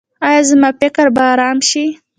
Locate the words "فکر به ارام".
0.79-1.57